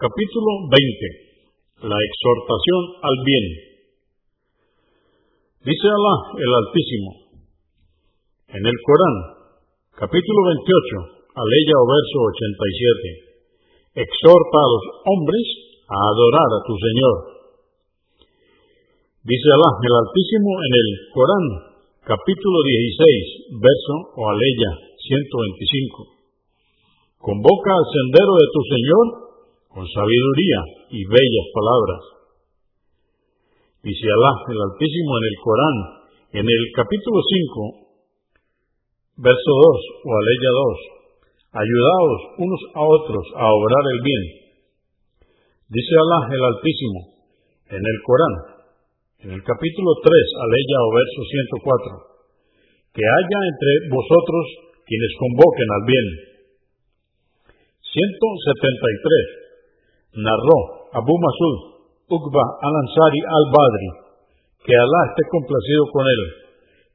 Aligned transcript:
Capítulo 0.00 0.64
20. 0.64 1.84
La 1.84 1.98
exhortación 2.00 2.82
al 3.04 3.16
bien. 3.20 3.46
Dice 5.60 5.86
Alá 5.92 6.16
el 6.40 6.52
Altísimo 6.56 7.10
en 8.48 8.64
el 8.64 8.76
Corán, 8.80 9.16
capítulo 9.92 10.40
28, 10.56 11.36
aleya 11.36 11.76
o 11.76 11.84
verso 11.84 12.16
87. 12.16 14.00
Exhorta 14.00 14.58
a 14.64 14.72
los 14.72 14.84
hombres 15.04 15.44
a 15.84 15.96
adorar 16.16 16.48
a 16.48 16.64
tu 16.64 16.72
Señor. 16.80 17.16
Dice 19.20 19.48
Alá 19.52 19.84
el 19.84 19.94
Altísimo 20.00 20.50
en 20.64 20.72
el 20.80 20.88
Corán, 21.12 21.44
capítulo 22.08 22.56
16, 23.52 23.52
verso 23.52 24.16
o 24.16 24.22
aleya 24.32 24.96
125. 24.96 27.20
Convoca 27.20 27.76
al 27.76 27.84
sendero 27.84 28.32
de 28.40 28.48
tu 28.48 28.64
Señor 28.64 29.19
con 29.70 29.86
sabiduría 29.86 30.60
y 30.90 31.06
bellas 31.06 31.46
palabras. 31.54 32.02
Dice 33.86 34.02
Alá 34.02 34.32
el 34.50 34.58
Altísimo 34.66 35.10
en 35.14 35.24
el 35.30 35.36
Corán, 35.38 35.76
en 36.42 36.46
el 36.50 36.64
capítulo 36.74 37.22
5, 37.22 39.22
verso 39.22 39.52
2 39.54 40.04
o 40.04 40.08
aleya 40.10 40.50
2, 41.54 41.54
ayudaos 41.54 42.20
unos 42.42 42.62
a 42.74 42.82
otros 42.82 43.24
a 43.38 43.46
obrar 43.46 43.84
el 43.94 44.00
bien. 44.02 44.22
Dice 45.70 45.94
Alá 45.94 46.18
el 46.34 46.42
Altísimo 46.50 47.00
en 47.70 47.82
el 47.86 47.98
Corán, 48.02 48.34
en 49.22 49.30
el 49.38 49.42
capítulo 49.46 49.90
3, 50.02 50.50
aleya 50.50 50.78
o 50.82 50.90
verso 50.98 51.20
104, 51.30 52.90
que 52.90 53.06
haya 53.06 53.38
entre 53.38 53.72
vosotros 53.86 54.44
quienes 54.82 55.14
convoquen 55.14 55.68
al 55.70 55.84
bien. 55.86 56.06
173 57.86 59.49
narró 60.14 60.90
Abu 60.92 61.14
Masud, 61.14 61.56
Uqba 62.10 62.44
al-Ansari 62.62 63.20
al-Badri, 63.22 63.90
que 64.66 64.74
Alá 64.74 65.00
esté 65.10 65.22
complacido 65.30 65.82
con 65.94 66.04
él, 66.06 66.22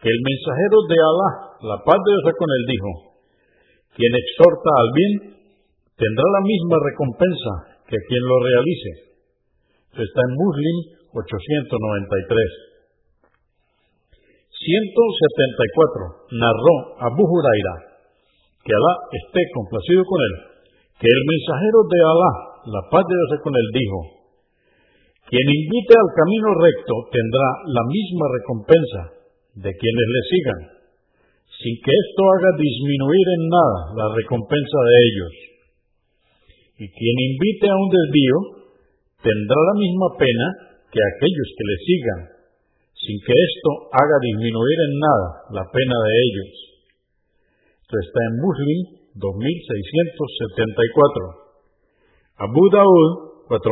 que 0.00 0.08
el 0.08 0.20
mensajero 0.24 0.78
de 0.88 0.98
Alá, 0.98 1.30
la 1.62 1.78
paz 1.84 1.98
de 2.00 2.10
Dios 2.10 2.34
con 2.34 2.48
él, 2.48 2.64
dijo, 2.66 2.90
quien 3.92 4.12
exhorta 4.16 4.70
al 4.72 4.90
bien 4.96 5.12
tendrá 6.00 6.24
la 6.24 6.42
misma 6.42 6.76
recompensa 6.80 7.52
que 7.84 7.98
quien 8.08 8.24
lo 8.24 8.36
realice. 8.40 8.90
está 10.00 10.20
en 10.24 10.32
Muslim 10.32 10.76
893. 11.12 12.72
174. 14.48 16.40
Narró 16.40 16.74
Abu 17.04 17.24
Huraira, 17.28 17.74
que 18.64 18.72
Alá 18.72 18.92
esté 19.12 19.40
complacido 19.52 20.02
con 20.08 20.18
él, 20.24 20.34
que 20.96 21.08
el 21.12 21.22
mensajero 21.28 21.78
de 21.84 22.00
Alá, 22.00 22.32
la 22.66 22.82
paz 22.90 23.04
de 23.06 23.14
Dios 23.14 23.40
con 23.42 23.54
él, 23.54 23.68
dijo, 23.74 24.22
quien 25.32 25.48
invite 25.48 25.96
al 25.96 26.12
camino 26.12 26.52
recto 26.60 27.08
tendrá 27.08 27.48
la 27.72 27.80
misma 27.88 28.28
recompensa 28.36 29.16
de 29.56 29.72
quienes 29.72 30.08
le 30.12 30.22
sigan, 30.28 30.60
sin 31.56 31.72
que 31.80 31.88
esto 31.88 32.20
haga 32.36 32.52
disminuir 32.58 33.26
en 33.40 33.48
nada 33.48 33.96
la 33.96 34.12
recompensa 34.12 34.78
de 34.92 34.96
ellos. 35.08 35.32
Y 36.84 36.86
quien 36.90 37.16
invite 37.32 37.64
a 37.70 37.78
un 37.80 37.88
desvío 37.88 38.36
tendrá 39.24 39.56
la 39.56 39.72
misma 39.78 40.18
pena 40.20 40.76
que 40.92 41.00
aquellos 41.00 41.48
que 41.56 41.64
le 41.64 41.78
sigan, 41.80 42.28
sin 42.92 43.16
que 43.24 43.32
esto 43.32 43.88
haga 43.88 44.20
disminuir 44.20 44.78
en 44.84 45.00
nada 45.00 45.48
la 45.56 45.64
pena 45.70 45.96
de 45.96 46.12
ellos. 46.28 46.52
Esto 47.88 47.96
está 48.04 48.20
en 48.20 48.36
Muslim 48.36 49.00
2674. 49.16 51.41
Abu 52.42 52.64
Daud 52.74 53.46
4609, 53.46 53.62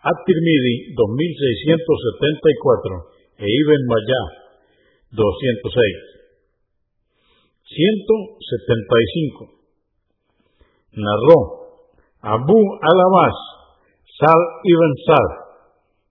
At-Tirmidhi 0.00 0.96
2674 0.96 3.36
e 3.36 3.44
Ibn 3.44 3.80
Mayah 3.84 4.28
206. 5.12 5.76
175. 7.68 9.60
Narró 10.96 11.60
Abu 12.20 12.60
Alabás 12.80 13.36
Sal 14.20 14.40
ibn 14.64 14.92
Sal, 15.08 15.28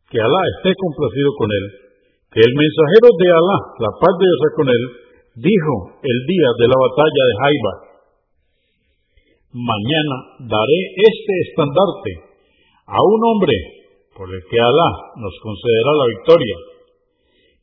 que 0.09 0.17
Alá 0.17 0.41
esté 0.57 0.73
complacido 0.73 1.29
con 1.37 1.49
él, 1.53 1.65
que 2.33 2.41
el 2.41 2.53
mensajero 2.57 3.13
de 3.13 3.27
Alá, 3.29 3.59
la 3.85 3.91
paz 4.01 4.13
de 4.17 4.25
Dios 4.25 4.53
con 4.57 4.65
él, 4.65 4.83
dijo 5.37 5.73
el 6.01 6.17
día 6.25 6.49
de 6.57 6.65
la 6.73 6.77
batalla 6.77 7.23
de 7.29 7.37
Haibar, 7.37 7.77
mañana 9.53 10.15
daré 10.45 10.79
este 10.93 11.33
estandarte 11.49 12.11
a 12.85 12.97
un 13.01 13.19
hombre 13.33 13.55
por 14.13 14.29
el 14.29 14.41
que 14.45 14.59
Alá 14.61 14.89
nos 15.17 15.33
concederá 15.41 15.91
la 15.95 16.07
victoria 16.13 16.57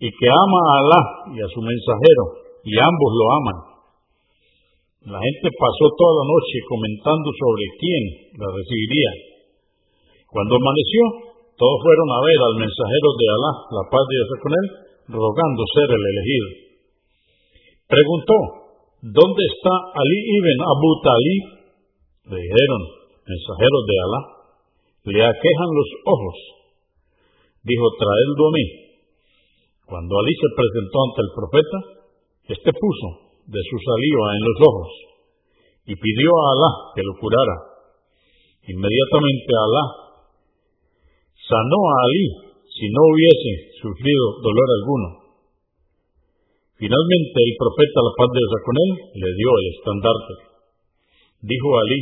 y 0.02 0.08
que 0.10 0.28
ama 0.28 0.60
a 0.66 0.74
Alá 0.82 1.02
y 1.30 1.38
a 1.38 1.48
su 1.50 1.60
mensajero 1.62 2.24
y 2.66 2.74
ambos 2.74 3.10
lo 3.14 3.26
aman. 3.38 3.58
La 5.06 5.20
gente 5.22 5.48
pasó 5.54 5.86
toda 5.94 6.12
la 6.18 6.26
noche 6.26 6.56
comentando 6.66 7.30
sobre 7.30 7.64
quién 7.78 8.02
la 8.42 8.48
recibiría. 8.50 9.10
Cuando 10.26 10.58
amaneció, 10.58 11.02
todos 11.54 11.78
fueron 11.78 12.08
a 12.10 12.20
ver 12.26 12.38
al 12.42 12.56
mensajero 12.66 13.08
de 13.14 13.26
Alá, 13.30 13.52
la 13.70 13.84
paz 13.86 14.02
de 14.10 14.14
Dios 14.18 14.30
con 14.42 14.52
él, 14.58 14.66
rogando 15.14 15.62
ser 15.70 15.88
el 15.94 16.02
elegido. 16.02 16.48
Preguntó, 17.86 18.36
¿dónde 19.06 19.42
está 19.54 19.74
Ali 19.94 20.18
ibn 20.34 20.58
Abu 20.66 20.90
Talib? 21.06 21.55
Le 22.26 22.36
dijeron, 22.36 22.82
mensajeros 23.22 23.82
de 23.86 23.96
Alá, 24.02 24.20
le 25.06 25.20
aquejan 25.22 25.70
los 25.70 25.90
ojos. 26.10 26.36
Dijo, 27.62 27.86
traedlo 27.98 28.42
a 28.46 28.54
mí. 28.54 28.66
Cuando 29.86 30.12
Alí 30.18 30.34
se 30.34 30.50
presentó 30.58 30.96
ante 31.06 31.20
el 31.22 31.30
profeta, 31.30 31.78
éste 32.50 32.70
puso 32.74 33.08
de 33.46 33.62
su 33.62 33.76
saliva 33.78 34.26
en 34.34 34.42
los 34.42 34.58
ojos 34.66 34.90
y 35.86 35.94
pidió 35.94 36.30
a 36.34 36.46
Alá 36.50 36.70
que 36.98 37.02
lo 37.06 37.14
curara. 37.22 37.56
Inmediatamente 38.66 39.50
Alá 39.54 39.84
sanó 41.46 41.80
a 41.86 41.96
Alí 42.10 42.26
si 42.66 42.90
no 42.90 43.00
hubiese 43.06 43.78
sufrido 43.78 44.42
dolor 44.42 44.68
alguno. 44.82 45.08
Finalmente 46.74 47.36
el 47.38 47.54
profeta, 47.54 47.98
la 48.02 48.14
paz 48.18 48.28
de 48.34 48.42
Dios 48.42 48.62
con 48.66 48.76
él, 48.82 48.90
le 49.14 49.30
dio 49.38 49.50
el 49.54 49.66
estandarte. 49.78 50.55
Dijo 51.42 51.68
Alí, 51.78 52.00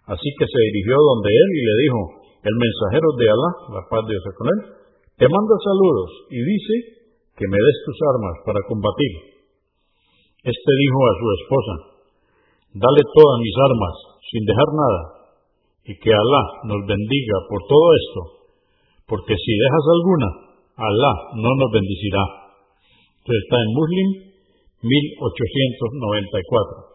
Así 0.10 0.30
que 0.34 0.46
se 0.50 0.60
dirigió 0.72 0.98
donde 0.98 1.30
él 1.30 1.50
y 1.54 1.62
le 1.62 1.76
dijo, 1.86 2.02
el 2.42 2.56
mensajero 2.58 3.08
de 3.22 3.26
Alá, 3.30 3.52
la 3.78 3.84
paz 3.86 4.02
de 4.10 4.18
Dios 4.18 4.26
con 4.34 4.48
él, 4.50 4.60
te 5.22 5.28
manda 5.30 5.56
saludos 5.62 6.10
y 6.34 6.40
dice 6.42 6.74
que 7.38 7.46
me 7.46 7.60
des 7.62 7.78
tus 7.86 7.98
armas 8.10 8.36
para 8.42 8.66
combatir. 8.66 9.14
Este 10.42 10.72
dijo 10.74 11.00
a 11.06 11.14
su 11.22 11.26
esposa, 11.38 11.74
dale 12.74 13.02
todas 13.06 13.38
mis 13.46 13.58
armas, 13.62 13.96
sin 14.26 14.42
dejar 14.42 14.70
nada, 14.74 15.21
y 15.86 15.98
que 15.98 16.14
Alá 16.14 16.44
nos 16.66 16.86
bendiga 16.86 17.40
por 17.50 17.66
todo 17.68 17.96
esto, 17.96 18.22
porque 19.08 19.36
si 19.36 19.58
dejas 19.58 19.86
alguna, 19.98 20.28
Alá 20.78 21.14
no 21.36 21.56
nos 21.58 21.72
bendecirá. 21.72 22.24
Esto 23.22 23.34
está 23.34 23.58
en 23.62 23.74
Muslim 23.74 24.32
1894. 24.82 26.91